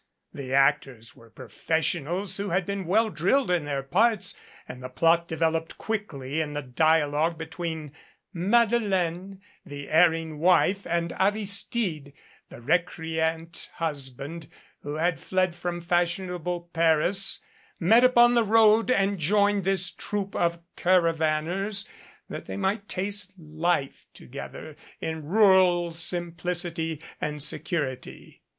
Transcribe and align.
The 0.33 0.51
actors 0.51 1.15
were 1.15 1.29
professionals 1.29 2.37
who 2.37 2.49
had 2.49 2.65
been 2.65 2.87
well 2.87 3.11
drilled 3.11 3.51
in 3.51 3.65
their 3.65 3.83
parts 3.83 4.33
and 4.67 4.81
the 4.81 4.89
plot 4.89 5.27
de 5.27 5.37
veloped 5.37 5.77
quickly 5.77 6.41
in 6.41 6.53
the 6.53 6.63
dialogue 6.63 7.37
between 7.37 7.91
Madeleine, 8.33 9.41
the 9.63 9.89
erring 9.91 10.39
wife, 10.39 10.87
and 10.87 11.13
Aristide, 11.19 12.13
the 12.49 12.61
recreant 12.63 13.69
husband, 13.75 14.49
who 14.81 14.95
had 14.95 15.19
fled 15.19 15.53
from 15.55 15.81
fashionable 15.81 16.71
Paris, 16.73 17.37
met 17.79 18.03
upon 18.03 18.33
the 18.33 18.43
road 18.43 18.89
and 18.89 19.19
joined 19.19 19.63
this 19.65 19.91
troupe 19.91 20.35
of 20.35 20.57
Caravaners 20.75 21.85
that 22.27 22.47
they 22.47 22.57
might 22.57 22.89
taste 22.89 23.35
life 23.37 24.07
to 24.15 24.25
gether 24.25 24.75
in 24.99 25.25
rural 25.25 25.91
simplicity 25.91 26.99
and 27.21 27.43
security. 27.43 28.41